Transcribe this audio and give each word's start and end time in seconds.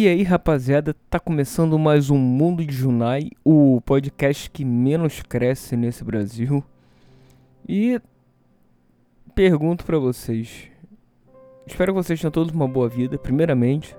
E 0.00 0.06
aí, 0.06 0.22
rapaziada, 0.22 0.94
tá 1.10 1.18
começando 1.18 1.76
mais 1.76 2.08
um 2.08 2.16
Mundo 2.16 2.64
de 2.64 2.72
Junai, 2.72 3.32
o 3.44 3.80
podcast 3.80 4.48
que 4.48 4.64
menos 4.64 5.22
cresce 5.22 5.76
nesse 5.76 6.04
Brasil. 6.04 6.62
E 7.68 8.00
pergunto 9.34 9.84
pra 9.84 9.98
vocês. 9.98 10.70
Espero 11.66 11.92
que 11.92 11.96
vocês 12.00 12.20
tenham 12.20 12.30
todos 12.30 12.54
uma 12.54 12.68
boa 12.68 12.88
vida. 12.88 13.18
Primeiramente, 13.18 13.96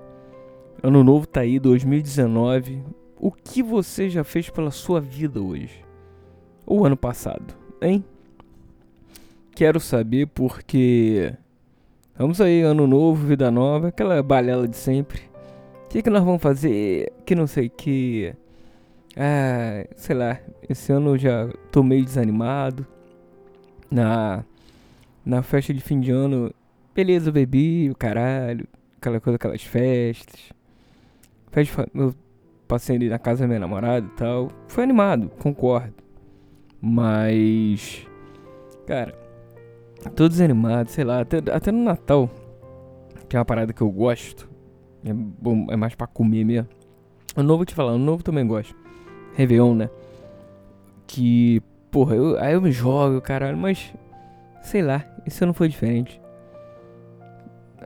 ano 0.82 1.04
novo 1.04 1.28
tá 1.28 1.42
aí, 1.42 1.60
2019. 1.60 2.82
O 3.20 3.30
que 3.30 3.62
você 3.62 4.10
já 4.10 4.24
fez 4.24 4.50
pela 4.50 4.72
sua 4.72 5.02
vida 5.02 5.42
hoje? 5.42 5.84
Ou 6.66 6.86
ano 6.86 6.96
passado, 6.96 7.54
hein? 7.82 8.06
Quero 9.52 9.82
saber 9.82 10.28
porque 10.28 11.34
Vamos 12.18 12.42
aí, 12.42 12.62
ano 12.62 12.88
novo, 12.88 13.28
vida 13.28 13.50
nova, 13.52 13.90
aquela 13.90 14.22
balela 14.24 14.66
de 14.66 14.76
sempre. 14.76 15.29
O 15.90 15.92
que, 15.92 16.04
que 16.04 16.10
nós 16.12 16.24
vamos 16.24 16.40
fazer? 16.40 17.12
Que 17.26 17.34
não 17.34 17.48
sei 17.48 17.68
que. 17.68 18.32
Ah, 19.18 19.88
sei 19.96 20.16
lá. 20.16 20.40
Esse 20.70 20.92
ano 20.92 21.16
eu 21.16 21.18
já 21.18 21.50
tô 21.72 21.82
meio 21.82 22.06
desanimado. 22.06 22.86
Na, 23.90 24.46
na 25.26 25.42
festa 25.42 25.74
de 25.74 25.82
fim 25.82 26.00
de 26.00 26.12
ano, 26.12 26.54
beleza, 26.94 27.30
eu 27.30 27.34
bebi, 27.34 27.90
o 27.90 27.96
caralho. 27.96 28.68
Aquela 28.98 29.20
coisa, 29.20 29.38
aquelas 29.38 29.64
festas. 29.64 30.52
Festa, 31.52 31.90
eu 31.96 32.14
passei 32.68 32.96
ali 32.96 33.10
na 33.10 33.18
casa 33.18 33.42
da 33.42 33.48
minha 33.48 33.60
namorada 33.60 34.06
e 34.06 34.16
tal. 34.16 34.52
Foi 34.68 34.84
animado, 34.84 35.32
concordo. 35.40 35.96
Mas. 36.80 38.06
Cara, 38.86 39.18
tô 40.16 40.30
desanimado, 40.30 40.92
sei 40.92 41.04
lá. 41.04 41.22
Até, 41.22 41.38
até 41.52 41.72
no 41.72 41.84
Natal, 41.84 42.30
que 43.28 43.36
é 43.36 43.40
uma 43.40 43.46
parada 43.46 43.74
que 43.74 43.82
eu 43.82 43.90
gosto. 43.90 44.49
É, 45.04 45.14
bom, 45.14 45.68
é 45.70 45.76
mais 45.76 45.96
pra 45.96 46.08
comer 46.08 46.44
mesmo. 46.44 46.70
O 47.36 47.44
novo, 47.44 47.66
te 47.66 47.74
falar, 47.74 47.94
o 47.94 47.98
novo 47.98 48.24
também 48.24 48.46
gosto. 48.46 48.76
Réveillon, 49.36 49.76
né? 49.76 49.90
Que, 51.08 51.62
porra, 51.92 52.16
eu, 52.16 52.38
aí 52.40 52.54
eu 52.54 52.62
me 52.62 52.72
jogo, 52.72 53.22
caralho, 53.22 53.58
mas. 53.58 53.94
Sei 54.62 54.82
lá, 54.82 55.06
esse 55.26 55.44
ano 55.44 55.54
foi 55.54 55.70
diferente. 55.70 56.20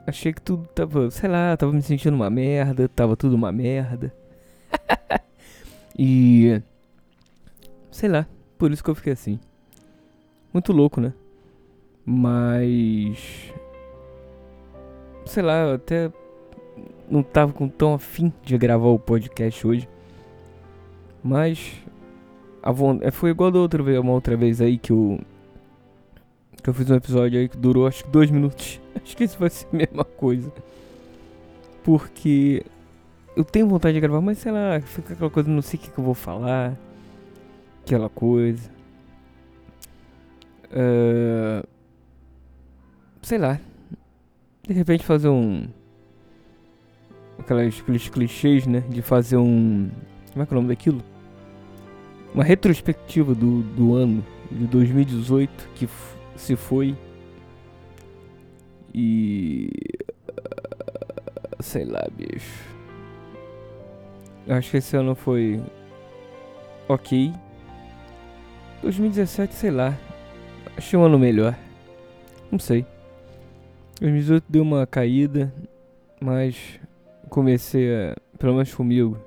Achei 0.08 0.34
que 0.34 0.41
tudo 0.41 0.67
tava, 0.67 1.09
sei 1.11 1.30
lá, 1.30 1.56
tava 1.56 1.72
me 1.72 1.81
sentindo 1.81 2.16
uma 2.16 2.30
merda, 2.30 2.89
tava 2.89 3.16
tudo 3.16 3.36
uma 3.36 3.52
merda. 3.52 4.14
e. 5.97 6.61
Sei 7.91 8.09
lá, 8.09 8.28
por 8.58 8.72
isso 8.72 8.84
que 8.84 8.89
eu 8.89 8.95
fiquei 8.95 9.14
assim. 9.14 9.39
Muito 10.52 10.73
louco, 10.73 11.00
né? 11.00 11.14
Mas. 12.06 13.53
Sei 15.25 15.41
lá, 15.44 15.75
até 15.75 16.11
não 17.14 17.22
tava 17.22 17.53
com 17.53 17.69
tão 17.69 17.94
afim 17.94 18.33
de 18.44 18.58
gravar 18.58 18.88
o 18.88 18.97
podcast 18.97 19.67
hoje. 19.67 19.88
Mas 21.23 21.73
a 22.61 22.72
é, 23.02 23.11
foi 23.11 23.30
igual 23.30 23.52
da 23.52 23.59
outra 23.59 23.83
vez, 23.83 24.00
uma 24.00 24.14
outra 24.14 24.36
vez 24.36 24.59
aí 24.59 24.80
que 24.80 24.92
eu 24.92 25.19
que 26.64 26.69
eu 26.69 26.73
fiz 26.73 26.89
um 26.89 26.95
episódio 26.95 27.39
aí 27.39 27.47
que 27.47 27.58
durou 27.58 27.86
acho 27.86 28.03
que 28.03 28.09
dois 28.09 28.31
minutos. 28.31 28.81
Acho 29.03 29.17
que 29.17 29.25
isso 29.25 29.38
vai 29.38 29.50
ser 29.50 29.67
a 29.73 29.75
mesma 29.75 30.06
coisa. 30.06 30.52
Porque 31.84 32.64
eu 33.36 33.44
tenho 33.44 33.67
vontade 33.67 33.95
de 33.95 34.00
gravar, 34.00 34.22
mas 34.22 34.38
sei 34.38 34.52
lá, 34.52 34.80
fica 34.80 35.14
aquela 35.14 35.30
coisa, 35.30 35.50
não 35.50 35.61
sei 35.61 35.78
o 35.78 35.84
que, 35.84 35.91
que 35.91 35.97
eu 35.97 36.03
vou 36.03 36.14
falar. 36.14 36.78
Aquela 37.84 38.09
coisa. 38.09 38.69
Uh, 40.72 41.67
sei 43.22 43.38
lá. 43.38 43.59
De 44.66 44.73
repente 44.73 45.03
fazer 45.03 45.28
um 45.28 45.67
aquelas, 47.39 47.79
aqueles 47.79 48.09
clichês, 48.09 48.65
né? 48.65 48.81
De 48.89 49.01
fazer 49.01 49.37
um. 49.37 49.89
Como 50.31 50.44
é 50.44 50.45
que 50.45 50.53
é 50.53 50.57
o 50.57 50.61
nome 50.61 50.67
daquilo? 50.67 51.03
Uma 52.33 52.44
retrospectiva 52.44 53.35
do, 53.35 53.61
do 53.61 53.95
ano 53.95 54.25
de 54.51 54.66
2018 54.67 55.69
que 55.75 55.88
se 56.35 56.55
foi. 56.55 56.95
E. 58.93 59.69
Sei 61.59 61.85
lá, 61.85 62.05
bicho. 62.11 62.73
Acho 64.47 64.72
que 64.72 64.77
esse 64.77 64.95
ano 64.95 65.16
foi. 65.16 65.61
Ok. 66.88 67.33
2017, 68.81 69.53
sei 69.53 69.72
lá. 69.72 69.97
Achei 70.75 70.99
um 70.99 71.03
ano 71.03 71.17
melhor. 71.17 71.55
Não 72.51 72.59
sei. 72.59 72.85
2018 73.99 74.45
deu 74.49 74.63
uma 74.63 74.85
caída, 74.85 75.53
mas 76.19 76.79
comecei 77.33 77.89
a, 77.91 78.16
pelo 78.38 78.53
menos 78.53 78.71
comigo, 78.71 79.17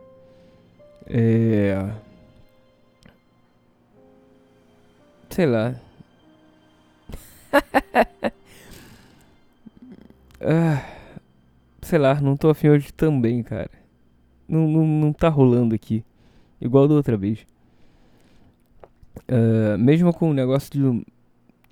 é, 1.06 1.90
sei 5.28 5.46
lá. 5.46 5.74
ah, 10.40 10.84
sei 11.82 11.98
lá, 11.98 12.20
não 12.20 12.36
tô 12.36 12.48
afim 12.48 12.68
hoje 12.68 12.92
também, 12.92 13.42
cara. 13.42 13.70
Não, 14.48 14.68
não, 14.68 14.86
não 14.86 15.12
tá 15.12 15.28
rolando 15.28 15.74
aqui. 15.74 16.04
Igual 16.60 16.86
da 16.86 16.94
outra 16.94 17.16
vez. 17.16 17.44
Uh, 19.28 19.76
mesmo 19.78 20.14
com 20.14 20.30
o 20.30 20.34
negócio 20.34 20.70
de, 20.72 21.04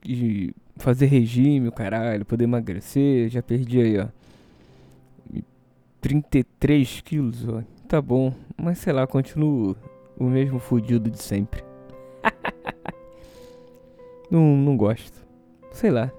de 0.02 0.52
fazer 0.78 1.06
regime, 1.06 1.68
o 1.68 1.72
caralho, 1.72 2.24
poder 2.24 2.42
emagrecer, 2.42 3.28
já 3.28 3.40
perdi 3.40 3.80
aí, 3.80 4.00
ó. 4.00 4.08
33 6.04 7.00
quilos, 7.00 7.48
ó. 7.48 7.62
Tá 7.88 8.02
bom. 8.02 8.34
Mas 8.58 8.76
sei 8.76 8.92
lá, 8.92 9.06
continuo 9.06 9.74
o 10.18 10.24
mesmo 10.24 10.58
fudido 10.58 11.10
de 11.10 11.22
sempre. 11.22 11.64
não, 14.30 14.54
não 14.54 14.76
gosto. 14.76 15.26
Sei 15.72 15.90
lá. 15.90 16.12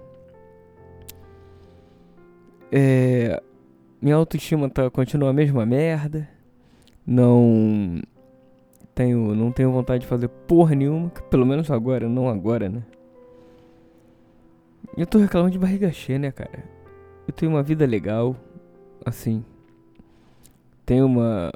É, 2.71 3.39
minha 4.01 4.15
autoestima 4.15 4.67
tá, 4.71 4.89
continua 4.89 5.29
a 5.29 5.33
mesma 5.33 5.67
merda. 5.67 6.27
Não 7.05 8.01
tenho, 8.95 9.35
não 9.35 9.51
tenho 9.51 9.71
vontade 9.71 10.01
de 10.01 10.07
fazer 10.07 10.29
porra 10.29 10.73
nenhuma. 10.73 11.11
Pelo 11.29 11.45
menos 11.45 11.69
agora, 11.69 12.09
não 12.09 12.27
agora, 12.27 12.69
né? 12.69 12.81
Eu 14.97 15.05
tô 15.05 15.19
reclamando 15.19 15.51
de 15.51 15.59
barriga 15.59 15.91
cheia, 15.91 16.17
né, 16.17 16.31
cara? 16.31 16.63
Eu 17.27 17.33
tenho 17.35 17.51
uma 17.51 17.61
vida 17.61 17.85
legal, 17.85 18.35
assim, 19.05 19.45
tenho 20.85 21.05
uma, 21.05 21.51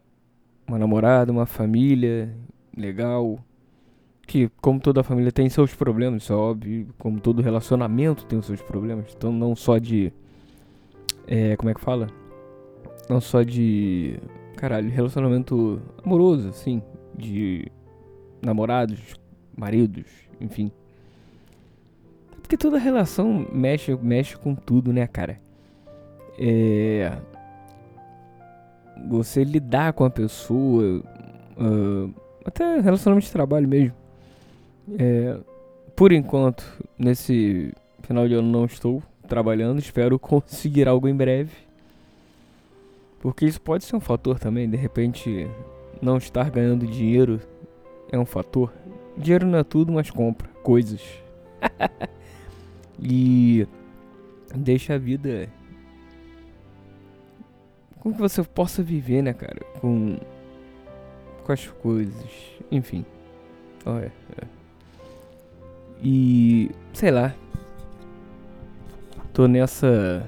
uma 0.67 0.79
namorada, 0.79 1.31
uma 1.31 1.45
família 1.45 2.33
legal. 2.75 3.39
Que, 4.25 4.49
como 4.61 4.79
toda 4.79 5.03
família, 5.03 5.31
tem 5.31 5.49
seus 5.49 5.73
problemas, 5.73 6.23
isso 6.23 6.33
é 6.33 6.35
óbvio. 6.35 6.87
Como 6.97 7.19
todo 7.19 7.41
relacionamento 7.41 8.25
tem 8.25 8.37
os 8.37 8.45
seus 8.45 8.61
problemas. 8.61 9.13
Então, 9.15 9.31
não 9.31 9.55
só 9.55 9.77
de. 9.77 10.11
É, 11.27 11.55
como 11.55 11.69
é 11.69 11.73
que 11.73 11.81
fala? 11.81 12.07
Não 13.09 13.21
só 13.21 13.41
de. 13.43 14.19
Caralho, 14.55 14.89
relacionamento 14.89 15.81
amoroso, 16.03 16.49
assim. 16.49 16.81
De 17.15 17.71
namorados, 18.41 19.15
maridos, 19.57 20.05
enfim. 20.39 20.71
Porque 22.41 22.55
toda 22.55 22.77
relação 22.77 23.47
mexe, 23.51 23.95
mexe 23.95 24.37
com 24.37 24.55
tudo, 24.55 24.93
né, 24.93 25.05
cara? 25.05 25.39
É 26.37 27.11
você 29.07 29.43
lidar 29.43 29.93
com 29.93 30.03
a 30.03 30.09
pessoa, 30.09 31.03
uh, 31.57 32.13
até 32.45 32.79
relacionamento 32.79 33.25
de 33.25 33.31
trabalho 33.31 33.67
mesmo. 33.67 33.95
É, 34.97 35.37
por 35.95 36.11
enquanto, 36.11 36.63
nesse 36.97 37.73
final 38.01 38.27
de 38.27 38.33
ano 38.33 38.49
não 38.49 38.65
estou 38.65 39.03
trabalhando, 39.27 39.79
espero 39.79 40.17
conseguir 40.19 40.87
algo 40.87 41.07
em 41.07 41.15
breve. 41.15 41.51
Porque 43.19 43.45
isso 43.45 43.61
pode 43.61 43.83
ser 43.83 43.95
um 43.95 43.99
fator 43.99 44.39
também, 44.39 44.69
de 44.69 44.77
repente 44.77 45.47
não 46.01 46.17
estar 46.17 46.49
ganhando 46.49 46.87
dinheiro 46.87 47.39
é 48.11 48.17
um 48.17 48.25
fator. 48.25 48.73
Dinheiro 49.17 49.45
não 49.45 49.59
é 49.59 49.63
tudo, 49.63 49.91
mas 49.91 50.09
compra 50.09 50.47
coisas. 50.63 51.01
e 52.97 53.67
deixa 54.55 54.95
a 54.95 54.97
vida 54.97 55.49
como 57.99 58.15
que 58.15 58.21
você 58.21 58.43
possa 58.43 58.81
viver, 58.81 59.21
né, 59.21 59.33
cara? 59.33 59.59
Com. 59.79 60.17
Com 61.45 61.51
as 61.51 61.67
coisas. 61.67 62.29
Enfim. 62.71 63.05
Olha. 63.85 64.11
É. 64.41 64.45
E. 66.01 66.71
Sei 66.93 67.11
lá. 67.11 67.35
Tô 69.33 69.47
nessa. 69.47 70.25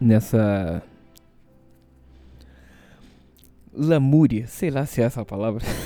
Nessa. 0.00 0.82
Lamúria. 3.74 4.46
Sei 4.46 4.70
lá 4.70 4.86
se 4.86 5.02
é 5.02 5.04
essa 5.04 5.20
a 5.20 5.24
palavra. 5.24 5.64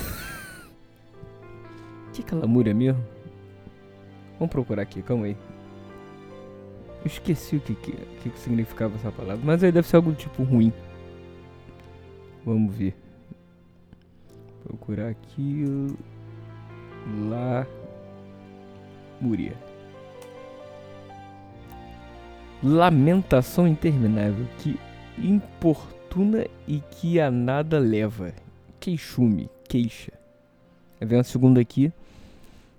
que 2.13 2.23
que 2.23 2.33
é 2.33 2.37
lamúria 2.37 2.73
mesmo? 2.73 3.03
Vamos 4.39 4.51
procurar 4.51 4.83
aqui, 4.83 5.01
calma 5.01 5.25
aí. 5.25 5.37
Eu 7.01 7.07
esqueci 7.07 7.55
o 7.55 7.59
que, 7.59 7.73
que, 7.73 7.91
que 8.29 8.39
significava 8.39 8.95
essa 8.95 9.11
palavra. 9.11 9.41
Mas 9.43 9.63
aí 9.63 9.71
deve 9.71 9.87
ser 9.87 9.95
algo 9.95 10.13
tipo 10.13 10.43
ruim. 10.43 10.71
Vamos 12.45 12.73
ver. 12.75 12.95
Procurar 14.63 15.09
aqui. 15.09 15.65
Lá. 17.27 17.65
Múria. 19.19 19.53
Lamentação 22.63 23.67
interminável 23.67 24.45
que 24.59 24.79
importuna 25.17 26.45
e 26.67 26.79
que 26.79 27.19
a 27.19 27.31
nada 27.31 27.79
leva. 27.79 28.33
Queixume, 28.79 29.49
queixa. 29.67 30.13
Vem 30.99 31.19
a 31.19 31.23
segunda 31.23 31.59
aqui. 31.59 31.91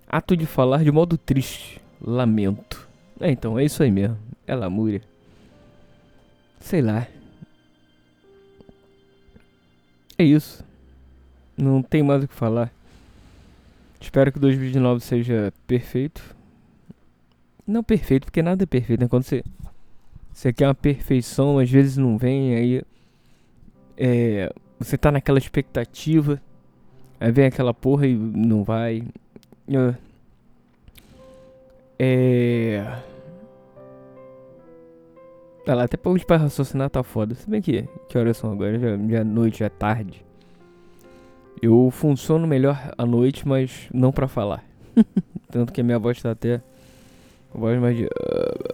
Ato 0.07 0.37
de 0.37 0.45
falar 0.45 0.83
de 0.83 0.91
modo 0.91 1.17
triste. 1.17 1.81
Lamento. 2.01 2.72
É, 3.23 3.31
então, 3.31 3.57
é 3.57 3.63
isso 3.63 3.81
aí 3.81 3.89
mesmo. 3.89 4.17
É 4.45 4.53
lamúria. 4.53 5.01
Sei 6.59 6.81
lá. 6.81 7.07
É 10.17 10.23
isso. 10.25 10.61
Não 11.55 11.81
tem 11.81 12.03
mais 12.03 12.21
o 12.21 12.27
que 12.27 12.33
falar. 12.33 12.69
Espero 14.01 14.29
que 14.29 14.39
2019 14.39 14.99
seja 14.99 15.53
perfeito. 15.65 16.35
Não 17.65 17.81
perfeito, 17.81 18.25
porque 18.25 18.41
nada 18.41 18.63
é 18.63 18.65
perfeito, 18.65 18.99
né? 18.99 19.07
Quando 19.07 19.23
você 19.23 19.41
você 20.33 20.51
quer 20.51 20.67
uma 20.67 20.75
perfeição, 20.75 21.59
às 21.59 21.71
vezes 21.71 21.95
não 21.95 22.17
vem, 22.17 22.55
aí 22.55 22.83
é, 23.95 24.53
você 24.77 24.97
tá 24.97 25.13
naquela 25.13 25.37
expectativa, 25.37 26.41
aí 27.21 27.31
vem 27.31 27.45
aquela 27.45 27.73
porra 27.73 28.05
e 28.05 28.15
não 28.15 28.65
vai. 28.65 29.01
É. 31.97 33.12
Tá 35.65 35.73
lá, 35.73 35.83
até 35.83 35.95
pra 35.95 36.11
hoje 36.11 36.25
pra 36.25 36.35
raciocinar 36.35 36.89
tá 36.89 37.01
foda. 37.03 37.35
Se 37.35 37.49
bem 37.49 37.61
que, 37.61 37.87
que 38.09 38.17
horas 38.17 38.35
são 38.35 38.51
agora? 38.51 38.77
Já, 38.77 39.19
é 39.19 39.23
noite, 39.23 39.59
já 39.59 39.67
é 39.67 39.69
tarde. 39.69 40.25
Eu 41.61 41.89
funciono 41.89 42.45
melhor 42.45 42.93
à 42.97 43.05
noite, 43.05 43.47
mas 43.47 43.87
não 43.93 44.11
pra 44.11 44.27
falar. 44.27 44.63
Tanto 45.49 45.71
que 45.71 45.79
a 45.79 45.83
minha 45.83 45.97
voz 45.97 46.21
tá 46.21 46.31
até. 46.31 46.61
A 47.53 47.57
voz 47.57 47.79
mais 47.79 47.95
de. 47.95 48.09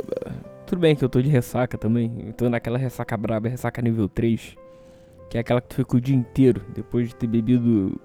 Tudo 0.66 0.80
bem 0.80 0.96
que 0.96 1.06
eu 1.06 1.10
tô 1.10 1.22
de 1.22 1.30
ressaca 1.30 1.78
também. 1.78 2.12
Eu 2.26 2.34
tô 2.34 2.50
naquela 2.50 2.78
ressaca 2.78 3.16
braba, 3.16 3.48
ressaca 3.48 3.82
nível 3.84 4.10
3. 4.10 4.56
Que 5.30 5.38
é 5.38 5.42
aquela 5.42 5.62
que 5.62 5.68
tu 5.68 5.76
fica 5.76 5.98
o 5.98 6.02
dia 6.02 6.16
inteiro 6.16 6.64
depois 6.74 7.10
de 7.10 7.16
ter 7.16 7.28
bebido 7.28 8.02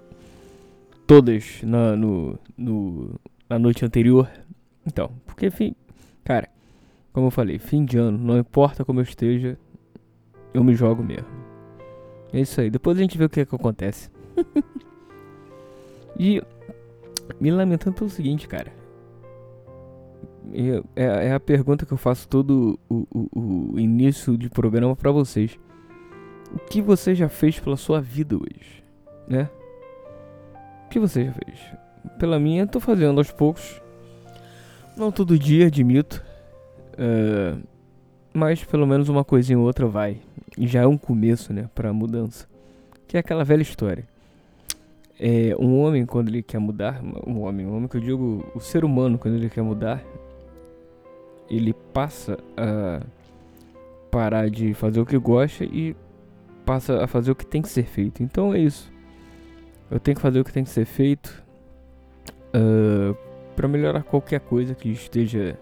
todas 1.06 1.62
na, 1.62 1.96
no, 1.96 2.38
no, 2.56 3.18
na 3.48 3.58
noite 3.58 3.82
anterior. 3.82 4.28
Então, 4.86 5.10
porque, 5.24 5.50
fim, 5.50 5.74
cara, 6.22 6.48
como 7.14 7.28
eu 7.28 7.30
falei, 7.30 7.60
fim 7.60 7.84
de 7.84 7.96
ano, 7.96 8.18
não 8.18 8.36
importa 8.36 8.84
como 8.84 8.98
eu 8.98 9.04
esteja, 9.04 9.56
eu 10.52 10.64
me 10.64 10.74
jogo 10.74 11.02
mesmo. 11.02 11.28
É 12.32 12.40
isso 12.40 12.60
aí, 12.60 12.68
depois 12.68 12.98
a 12.98 13.00
gente 13.00 13.16
vê 13.16 13.24
o 13.24 13.30
que, 13.30 13.40
é 13.40 13.46
que 13.46 13.54
acontece. 13.54 14.10
e 16.18 16.42
me 17.40 17.52
lamentando 17.52 17.94
pelo 17.94 18.10
seguinte, 18.10 18.48
cara. 18.48 18.72
É, 20.96 21.28
é 21.28 21.32
a 21.32 21.38
pergunta 21.38 21.86
que 21.86 21.92
eu 21.92 21.96
faço 21.96 22.28
todo 22.28 22.78
o, 22.88 23.06
o, 23.12 23.72
o 23.74 23.80
início 23.80 24.36
de 24.36 24.50
programa 24.50 24.96
para 24.96 25.12
vocês. 25.12 25.56
O 26.52 26.58
que 26.58 26.82
você 26.82 27.14
já 27.14 27.28
fez 27.28 27.60
pela 27.60 27.76
sua 27.76 28.00
vida 28.00 28.36
hoje? 28.36 28.84
Né? 29.28 29.48
O 30.86 30.88
que 30.88 30.98
você 30.98 31.26
já 31.26 31.32
fez? 31.32 31.60
Pela 32.18 32.40
minha, 32.40 32.66
tô 32.66 32.80
fazendo 32.80 33.18
aos 33.18 33.30
poucos. 33.30 33.80
Não 34.96 35.12
todo 35.12 35.38
dia, 35.38 35.68
admito. 35.68 36.33
Uh, 36.94 37.62
mas 38.32 38.64
pelo 38.64 38.86
menos 38.86 39.08
uma 39.08 39.24
coisinha 39.24 39.58
ou 39.58 39.64
outra 39.64 39.86
vai. 39.86 40.20
E 40.58 40.66
já 40.66 40.82
é 40.82 40.86
um 40.86 40.98
começo, 40.98 41.52
né, 41.52 41.68
pra 41.74 41.92
mudança. 41.92 42.48
Que 43.06 43.16
é 43.16 43.20
aquela 43.20 43.44
velha 43.44 43.62
história. 43.62 44.04
É, 45.18 45.54
um 45.58 45.78
homem, 45.78 46.04
quando 46.04 46.28
ele 46.28 46.42
quer 46.42 46.58
mudar, 46.58 47.00
um 47.26 47.42
homem, 47.42 47.64
um 47.64 47.76
homem 47.76 47.88
que 47.88 47.96
eu 47.96 48.00
digo, 48.00 48.44
o 48.54 48.60
ser 48.60 48.84
humano, 48.84 49.16
quando 49.16 49.34
ele 49.34 49.48
quer 49.48 49.62
mudar, 49.62 50.02
ele 51.48 51.72
passa 51.92 52.38
a 52.56 53.00
parar 54.10 54.50
de 54.50 54.74
fazer 54.74 55.00
o 55.00 55.06
que 55.06 55.18
gosta 55.18 55.64
e 55.64 55.94
passa 56.64 57.04
a 57.04 57.06
fazer 57.06 57.30
o 57.30 57.34
que 57.36 57.46
tem 57.46 57.62
que 57.62 57.68
ser 57.68 57.84
feito. 57.84 58.22
Então 58.22 58.52
é 58.52 58.58
isso. 58.58 58.92
Eu 59.90 60.00
tenho 60.00 60.16
que 60.16 60.22
fazer 60.22 60.40
o 60.40 60.44
que 60.44 60.52
tem 60.52 60.64
que 60.64 60.70
ser 60.70 60.84
feito 60.84 61.42
uh, 62.54 63.12
ah, 63.12 63.14
para 63.54 63.68
melhorar 63.68 64.02
qualquer 64.02 64.40
coisa 64.40 64.74
que 64.74 64.88
esteja 64.88 65.56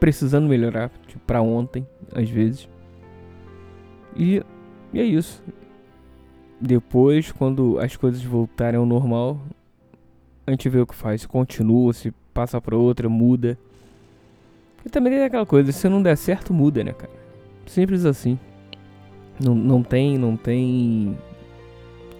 precisando 0.00 0.48
melhorar, 0.48 0.90
tipo, 1.06 1.20
para 1.26 1.40
ontem, 1.42 1.86
às 2.14 2.28
vezes. 2.28 2.68
E, 4.16 4.42
e 4.92 5.00
é 5.00 5.04
isso. 5.04 5.42
Depois, 6.60 7.32
quando 7.32 7.78
as 7.78 7.96
coisas 7.96 8.22
voltarem 8.22 8.78
ao 8.78 8.86
normal, 8.86 9.40
a 10.46 10.50
gente 10.50 10.68
vê 10.68 10.80
o 10.80 10.86
que 10.86 10.94
faz. 10.94 11.26
Continua, 11.26 11.92
se 11.92 12.12
passa 12.32 12.60
para 12.60 12.76
outra, 12.76 13.08
muda. 13.08 13.58
E 14.84 14.88
também 14.88 15.12
tem 15.12 15.22
aquela 15.22 15.46
coisa, 15.46 15.72
se 15.72 15.88
não 15.88 16.02
der 16.02 16.16
certo, 16.16 16.52
muda, 16.52 16.84
né, 16.84 16.92
cara? 16.92 17.12
Simples 17.66 18.04
assim. 18.04 18.38
Não, 19.42 19.54
não 19.54 19.82
tem, 19.82 20.18
não 20.18 20.36
tem 20.36 21.16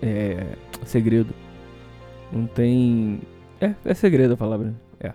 é, 0.03 0.47
segredo. 0.85 1.35
Não 2.33 2.47
tem. 2.47 3.21
É, 3.61 3.75
é 3.85 3.95
segredo 3.95 4.35
a 4.35 4.37
palavra. 4.37 4.69
Né? 4.69 4.75
É. 5.01 5.13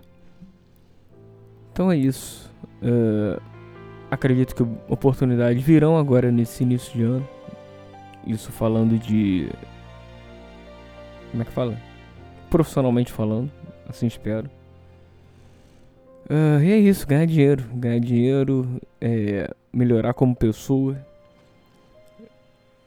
Então 1.72 1.90
é 1.90 1.96
isso. 1.96 2.49
Uh, 2.82 3.40
acredito 4.10 4.54
que 4.54 4.62
oportunidades 4.88 5.62
virão 5.62 5.96
agora 5.96 6.30
nesse 6.30 6.62
início 6.62 6.92
de 6.92 7.02
ano. 7.02 7.28
Isso 8.26 8.50
falando 8.52 8.98
de. 8.98 9.50
Como 11.30 11.42
é 11.42 11.46
que 11.46 11.52
fala? 11.52 11.76
Profissionalmente 12.50 13.12
falando, 13.12 13.50
assim 13.88 14.06
espero. 14.06 14.50
Uh, 16.28 16.62
e 16.62 16.72
é 16.72 16.78
isso, 16.78 17.06
ganhar 17.06 17.26
dinheiro. 17.26 17.64
Ganhar 17.74 17.98
dinheiro, 18.00 18.80
é, 19.00 19.52
melhorar 19.72 20.14
como 20.14 20.34
pessoa. 20.34 20.96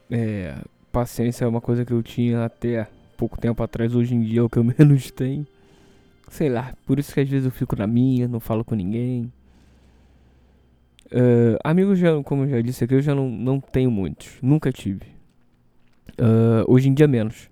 É, 0.09 0.55
paciência 0.91 1.45
é 1.45 1.47
uma 1.47 1.61
coisa 1.61 1.83
que 1.83 1.91
eu 1.91 2.03
tinha 2.03 2.45
até 2.45 2.87
pouco 3.17 3.39
tempo 3.39 3.63
atrás, 3.63 3.95
hoje 3.95 4.13
em 4.13 4.21
dia 4.21 4.41
é 4.41 4.43
o 4.43 4.49
que 4.49 4.59
eu 4.59 4.63
menos 4.77 5.11
tenho. 5.11 5.45
Sei 6.29 6.49
lá, 6.49 6.73
por 6.85 6.99
isso 6.99 7.13
que 7.13 7.19
às 7.19 7.29
vezes 7.29 7.45
eu 7.45 7.51
fico 7.51 7.75
na 7.75 7.87
minha, 7.87 8.27
não 8.27 8.39
falo 8.39 8.63
com 8.63 8.75
ninguém. 8.75 9.31
Uh, 11.13 11.59
amigos, 11.63 11.99
já, 11.99 12.23
como 12.23 12.43
eu 12.43 12.49
já 12.49 12.61
disse 12.61 12.83
aqui, 12.83 12.95
eu 12.95 13.01
já 13.01 13.13
não, 13.13 13.29
não 13.29 13.59
tenho 13.59 13.91
muitos. 13.91 14.39
Nunca 14.41 14.71
tive. 14.71 15.05
Uh, 16.19 16.65
hoje 16.67 16.89
em 16.89 16.93
dia, 16.93 17.07
menos. 17.07 17.51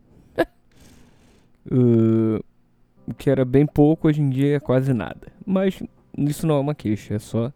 uh, 1.71 2.43
o 3.07 3.13
que 3.13 3.29
era 3.29 3.45
bem 3.45 3.67
pouco, 3.67 4.07
hoje 4.07 4.19
em 4.19 4.29
dia 4.29 4.55
é 4.55 4.59
quase 4.59 4.93
nada. 4.93 5.27
Mas 5.45 5.81
isso 6.17 6.47
não 6.47 6.55
é 6.55 6.59
uma 6.59 6.73
queixa, 6.73 7.13
é 7.13 7.19
só 7.19 7.53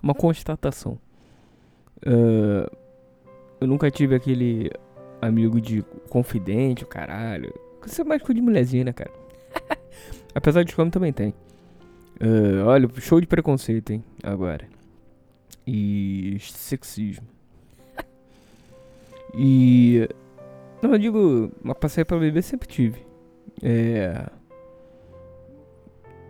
uma 0.00 0.14
constatação. 0.14 0.96
Uh, 2.06 2.70
eu 3.60 3.66
nunca 3.66 3.90
tive 3.90 4.14
aquele 4.14 4.70
amigo 5.20 5.60
de 5.60 5.82
confidente, 6.08 6.84
o 6.84 6.86
caralho. 6.86 7.52
Você 7.84 8.02
é 8.02 8.04
mais 8.04 8.22
de 8.22 8.40
mulherzinha, 8.40 8.84
né, 8.84 8.92
cara? 8.92 9.10
Apesar 10.32 10.62
de 10.62 10.74
como 10.76 10.88
também 10.88 11.12
tem. 11.12 11.34
Uh, 12.20 12.64
olha, 12.64 12.88
show 12.98 13.20
de 13.20 13.26
preconceito, 13.26 13.90
hein, 13.90 14.04
agora. 14.22 14.77
E 15.70 16.38
sexismo. 16.40 17.26
e. 19.34 20.08
Não, 20.80 20.92
eu 20.92 20.98
digo, 20.98 21.52
uma 21.62 21.74
passeio 21.74 22.06
pra 22.06 22.18
beber 22.18 22.42
sempre 22.42 22.66
tive. 22.66 23.04
É 23.62 24.30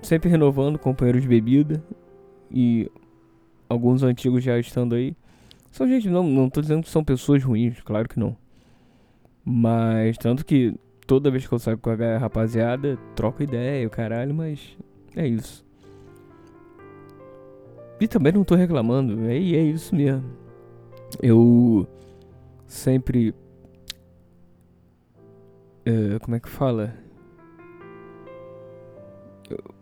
sempre 0.02 0.30
renovando 0.30 0.78
companheiros 0.78 1.22
de 1.22 1.28
bebida 1.28 1.82
e 2.50 2.90
alguns 3.68 4.02
antigos 4.02 4.42
já 4.42 4.58
estando 4.58 4.94
aí. 4.94 5.14
São 5.70 5.86
gente, 5.86 6.08
não, 6.08 6.22
não 6.22 6.48
tô 6.48 6.60
dizendo 6.60 6.82
que 6.82 6.90
são 6.90 7.04
pessoas 7.04 7.42
ruins, 7.44 7.80
claro 7.82 8.08
que 8.08 8.18
não. 8.18 8.36
Mas 9.44 10.16
tanto 10.18 10.44
que 10.44 10.74
toda 11.06 11.30
vez 11.30 11.46
que 11.46 11.52
eu 11.52 11.58
saio 11.58 11.78
com 11.78 11.90
a 11.90 12.18
rapaziada, 12.18 12.98
troco 13.14 13.42
ideia, 13.42 13.86
o 13.86 13.90
caralho, 13.90 14.34
mas 14.34 14.76
é 15.14 15.26
isso. 15.26 15.64
E 18.00 18.06
também 18.06 18.32
não 18.32 18.44
tô 18.44 18.54
reclamando, 18.54 19.28
é, 19.28 19.36
é 19.36 19.62
isso 19.62 19.94
mesmo. 19.94 20.24
Eu 21.22 21.86
sempre. 22.66 23.34
Uh, 25.86 26.20
como 26.20 26.36
é 26.36 26.40
que 26.40 26.48
fala? 26.48 26.94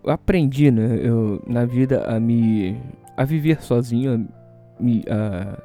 eu 0.06 0.10
aprendi, 0.12 0.70
né, 0.70 1.00
eu, 1.02 1.42
na 1.46 1.64
vida 1.64 2.04
a 2.04 2.20
me 2.20 2.80
a 3.16 3.24
viver 3.24 3.62
sozinho, 3.62 4.28
a 4.78 4.82
me, 4.82 5.02
a, 5.08 5.58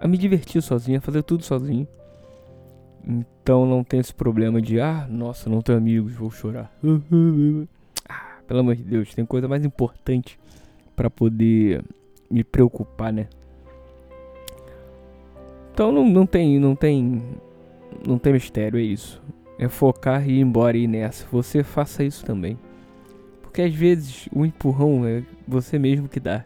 a 0.00 0.06
me 0.06 0.18
divertir 0.18 0.62
sozinho, 0.62 0.98
a 0.98 1.00
fazer 1.00 1.22
tudo 1.22 1.44
sozinho. 1.44 1.88
Então 3.04 3.64
não 3.64 3.82
tem 3.82 3.98
esse 3.98 4.14
problema 4.14 4.60
de, 4.60 4.80
ah, 4.80 5.06
nossa, 5.08 5.48
não 5.48 5.62
tenho 5.62 5.78
amigos, 5.78 6.12
vou 6.12 6.30
chorar. 6.30 6.70
ah, 8.08 8.38
pelo 8.46 8.60
amor 8.60 8.76
de 8.76 8.82
Deus, 8.82 9.14
tem 9.14 9.24
coisa 9.24 9.48
mais 9.48 9.64
importante 9.64 10.38
para 11.00 11.08
poder 11.08 11.82
me 12.30 12.44
preocupar, 12.44 13.10
né? 13.10 13.26
Então 15.72 15.90
não, 15.90 16.06
não 16.06 16.26
tem, 16.26 16.58
não 16.58 16.76
tem 16.76 17.22
não 18.06 18.18
tem 18.18 18.34
mistério, 18.34 18.78
é 18.78 18.82
isso. 18.82 19.18
É 19.58 19.66
focar 19.66 20.28
e 20.28 20.32
ir 20.32 20.40
embora 20.40 20.76
e 20.76 20.82
ir 20.82 20.86
nessa. 20.86 21.26
Você 21.32 21.64
faça 21.64 22.04
isso 22.04 22.22
também. 22.22 22.58
Porque 23.40 23.62
às 23.62 23.74
vezes 23.74 24.28
o 24.30 24.44
empurrão 24.44 25.06
é 25.06 25.22
você 25.48 25.78
mesmo 25.78 26.06
que 26.06 26.20
dá. 26.20 26.44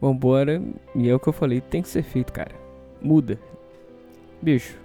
Vambora, 0.00 0.62
e 0.94 1.06
é 1.06 1.14
o 1.14 1.20
que 1.20 1.28
eu 1.28 1.32
falei, 1.34 1.60
tem 1.60 1.82
que 1.82 1.88
ser 1.90 2.04
feito, 2.04 2.32
cara. 2.32 2.54
Muda. 3.02 3.38
Bicho, 4.40 4.80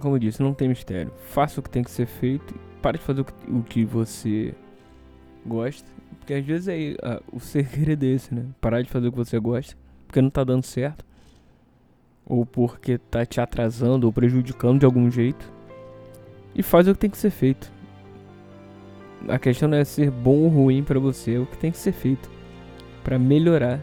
como 0.00 0.14
eu 0.14 0.18
disse, 0.18 0.42
não 0.42 0.54
tem 0.54 0.70
mistério. 0.70 1.12
Faça 1.28 1.60
o 1.60 1.62
que 1.62 1.68
tem 1.68 1.84
que 1.84 1.90
ser 1.90 2.06
feito. 2.06 2.54
Para 2.80 2.96
de 2.96 3.04
fazer 3.04 3.20
o 3.20 3.24
que, 3.26 3.50
o 3.50 3.62
que 3.62 3.84
você 3.84 4.54
gosta. 5.46 5.90
Porque 6.18 6.34
às 6.34 6.44
vezes 6.44 6.68
é, 6.68 7.20
o 7.32 7.40
segredo 7.40 8.04
é 8.04 8.08
esse, 8.08 8.34
né? 8.34 8.46
Parar 8.60 8.82
de 8.82 8.90
fazer 8.90 9.08
o 9.08 9.12
que 9.12 9.18
você 9.18 9.38
gosta. 9.38 9.76
Porque 10.06 10.20
não 10.20 10.30
tá 10.30 10.44
dando 10.44 10.64
certo. 10.64 11.04
Ou 12.24 12.46
porque 12.46 12.98
tá 12.98 13.26
te 13.26 13.40
atrasando 13.40 14.06
ou 14.06 14.12
prejudicando 14.12 14.80
de 14.80 14.86
algum 14.86 15.10
jeito. 15.10 15.52
E 16.54 16.62
faz 16.62 16.86
o 16.86 16.92
que 16.92 17.00
tem 17.00 17.10
que 17.10 17.18
ser 17.18 17.30
feito. 17.30 17.72
A 19.28 19.38
questão 19.38 19.68
não 19.68 19.78
é 19.78 19.84
ser 19.84 20.10
bom 20.10 20.42
ou 20.42 20.48
ruim 20.48 20.82
para 20.82 20.98
você, 20.98 21.34
é 21.34 21.38
o 21.38 21.46
que 21.46 21.56
tem 21.56 21.70
que 21.70 21.78
ser 21.78 21.92
feito 21.92 22.28
para 23.04 23.18
melhorar 23.18 23.80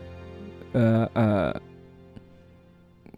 a, 0.73 1.09
a, 1.15 1.61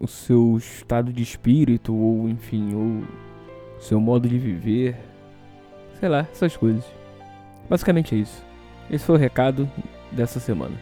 o 0.00 0.06
seu 0.06 0.56
estado 0.56 1.12
de 1.12 1.22
espírito, 1.22 1.94
ou 1.94 2.28
enfim, 2.28 2.74
o 2.74 3.04
seu 3.80 4.00
modo 4.00 4.28
de 4.28 4.38
viver, 4.38 4.96
sei 5.98 6.08
lá, 6.08 6.26
essas 6.30 6.56
coisas. 6.56 6.84
Basicamente 7.72 8.14
é 8.14 8.18
isso. 8.18 8.44
Esse 8.90 9.02
foi 9.02 9.14
o 9.14 9.18
recado 9.18 9.66
dessa 10.10 10.38
semana. 10.38 10.78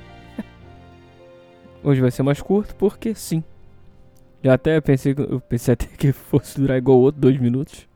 Hoje 1.85 2.01
vai 2.01 2.11
ser 2.11 2.25
mais 2.25 2.43
curto, 2.43 2.75
porque 2.75 3.15
sim. 3.15 3.45
Já 4.43 4.55
até 4.55 4.81
pensei, 4.81 5.15
eu 5.17 5.41
pensei 5.41 5.75
até 5.75 5.87
que 5.87 6.11
fosse 6.11 6.61
durar 6.61 6.79
igual 6.79 6.99
o 6.99 7.03
outro, 7.03 7.21
dois 7.21 7.39
minutos. 7.39 7.87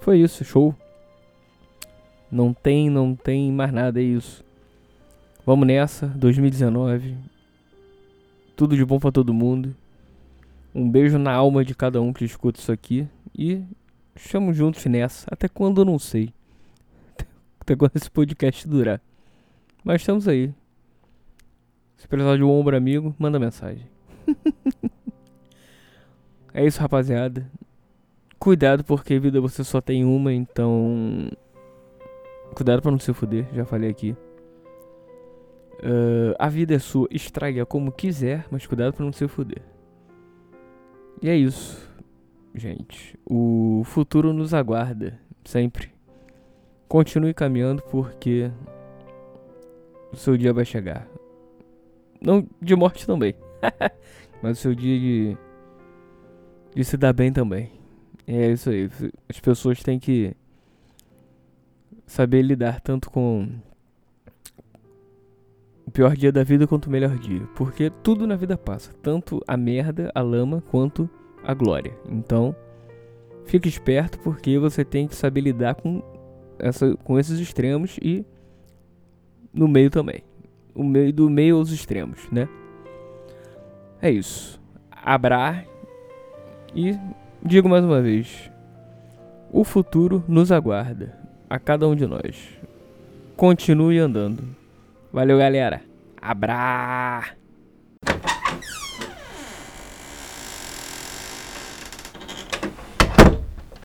Foi 0.00 0.18
isso, 0.18 0.46
show. 0.46 0.74
Não 2.30 2.54
tem, 2.54 2.88
não 2.88 3.14
tem 3.14 3.52
mais 3.52 3.70
nada, 3.70 4.00
é 4.00 4.02
isso. 4.02 4.42
Vamos 5.44 5.66
nessa, 5.66 6.06
2019. 6.06 7.14
Tudo 8.56 8.74
de 8.74 8.82
bom 8.82 8.98
para 8.98 9.12
todo 9.12 9.34
mundo. 9.34 9.76
Um 10.74 10.90
beijo 10.90 11.18
na 11.18 11.34
alma 11.34 11.62
de 11.66 11.74
cada 11.74 12.00
um 12.00 12.14
que 12.14 12.24
escuta 12.24 12.58
isso 12.58 12.72
aqui. 12.72 13.06
E 13.36 13.62
chamo 14.16 14.54
juntos 14.54 14.86
nessa. 14.86 15.26
Até 15.30 15.48
quando 15.48 15.82
eu 15.82 15.84
não 15.84 15.98
sei. 15.98 16.32
Até 17.62 17.76
quando 17.76 17.94
esse 17.96 18.10
podcast 18.10 18.66
durar. 18.66 19.00
Mas 19.84 20.02
estamos 20.02 20.26
aí. 20.26 20.52
Se 21.96 22.08
precisar 22.08 22.36
de 22.36 22.42
um 22.42 22.50
ombro 22.50 22.76
amigo, 22.76 23.14
manda 23.16 23.38
mensagem. 23.38 23.86
é 26.52 26.66
isso, 26.66 26.80
rapaziada. 26.80 27.48
Cuidado 28.36 28.82
porque 28.82 29.16
vida 29.20 29.40
você 29.40 29.62
só 29.62 29.80
tem 29.80 30.04
uma, 30.04 30.32
então. 30.32 31.30
Cuidado 32.56 32.82
para 32.82 32.90
não 32.90 32.98
se 32.98 33.12
fuder, 33.12 33.46
já 33.54 33.64
falei 33.64 33.88
aqui. 33.88 34.16
Uh, 35.78 36.34
a 36.38 36.48
vida 36.48 36.74
é 36.74 36.78
sua, 36.80 37.06
estrague-a 37.12 37.64
como 37.64 37.92
quiser, 37.92 38.44
mas 38.50 38.66
cuidado 38.66 38.92
para 38.92 39.04
não 39.04 39.12
se 39.12 39.26
fuder. 39.28 39.62
E 41.22 41.28
é 41.28 41.36
isso, 41.36 41.88
gente. 42.52 43.16
O 43.24 43.82
futuro 43.84 44.32
nos 44.32 44.52
aguarda, 44.52 45.18
sempre. 45.44 45.91
Continue 46.92 47.32
caminhando 47.32 47.82
porque 47.84 48.50
o 50.12 50.16
seu 50.16 50.36
dia 50.36 50.52
vai 50.52 50.62
chegar. 50.62 51.08
Não 52.20 52.46
de 52.60 52.76
morte 52.76 53.06
também, 53.06 53.34
mas 54.42 54.58
o 54.58 54.60
seu 54.60 54.74
dia 54.74 55.00
de, 55.00 55.36
de 56.74 56.84
se 56.84 56.98
dar 56.98 57.14
bem 57.14 57.32
também. 57.32 57.72
É 58.26 58.50
isso 58.50 58.68
aí. 58.68 58.90
As 59.26 59.40
pessoas 59.40 59.82
têm 59.82 59.98
que 59.98 60.36
saber 62.04 62.42
lidar 62.42 62.78
tanto 62.82 63.10
com 63.10 63.48
o 65.86 65.90
pior 65.90 66.14
dia 66.14 66.30
da 66.30 66.44
vida 66.44 66.66
quanto 66.66 66.88
o 66.88 66.90
melhor 66.90 67.16
dia. 67.16 67.48
Porque 67.56 67.88
tudo 67.88 68.26
na 68.26 68.36
vida 68.36 68.58
passa. 68.58 68.92
Tanto 69.02 69.42
a 69.48 69.56
merda, 69.56 70.12
a 70.14 70.20
lama, 70.20 70.62
quanto 70.70 71.08
a 71.42 71.54
glória. 71.54 71.96
Então, 72.06 72.54
fique 73.46 73.66
esperto 73.66 74.18
porque 74.18 74.58
você 74.58 74.84
tem 74.84 75.08
que 75.08 75.16
saber 75.16 75.40
lidar 75.40 75.76
com, 75.76 76.02
essa, 76.62 76.96
com 77.04 77.18
esses 77.18 77.38
extremos 77.40 77.98
e 78.00 78.24
no 79.52 79.68
meio 79.68 79.90
também. 79.90 80.22
O 80.74 80.82
meio 80.82 81.12
do 81.12 81.28
meio 81.28 81.56
aos 81.56 81.70
extremos, 81.70 82.30
né? 82.30 82.48
É 84.00 84.10
isso. 84.10 84.58
Abra 84.90 85.66
e 86.74 86.96
digo 87.44 87.68
mais 87.68 87.84
uma 87.84 88.00
vez: 88.00 88.50
o 89.52 89.64
futuro 89.64 90.24
nos 90.26 90.50
aguarda 90.50 91.18
a 91.50 91.58
cada 91.58 91.86
um 91.86 91.94
de 91.94 92.06
nós. 92.06 92.58
Continue 93.36 93.98
andando. 93.98 94.44
Valeu, 95.12 95.36
galera. 95.36 95.82
Abra! 96.20 97.41